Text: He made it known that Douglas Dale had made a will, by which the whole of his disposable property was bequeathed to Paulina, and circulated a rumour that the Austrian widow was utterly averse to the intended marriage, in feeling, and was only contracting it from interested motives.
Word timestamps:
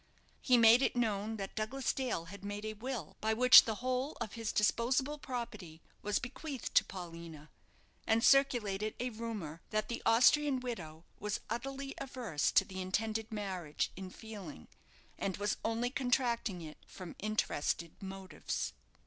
He 0.41 0.57
made 0.57 0.81
it 0.81 0.95
known 0.95 1.37
that 1.37 1.53
Douglas 1.53 1.93
Dale 1.93 2.25
had 2.25 2.43
made 2.43 2.65
a 2.65 2.73
will, 2.73 3.17
by 3.21 3.35
which 3.35 3.65
the 3.65 3.75
whole 3.85 4.17
of 4.19 4.33
his 4.33 4.51
disposable 4.51 5.19
property 5.19 5.79
was 6.01 6.17
bequeathed 6.17 6.73
to 6.73 6.83
Paulina, 6.83 7.51
and 8.07 8.23
circulated 8.23 8.95
a 8.99 9.11
rumour 9.11 9.61
that 9.69 9.89
the 9.89 10.01
Austrian 10.03 10.59
widow 10.59 11.05
was 11.19 11.41
utterly 11.51 11.93
averse 11.99 12.51
to 12.53 12.65
the 12.65 12.81
intended 12.81 13.31
marriage, 13.31 13.91
in 13.95 14.09
feeling, 14.09 14.67
and 15.19 15.37
was 15.37 15.57
only 15.63 15.91
contracting 15.91 16.63
it 16.63 16.79
from 16.87 17.15
interested 17.19 17.91
motives. 18.01 18.73